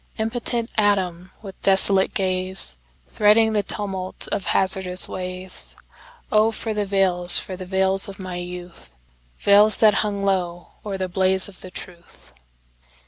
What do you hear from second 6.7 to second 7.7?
the veils, for the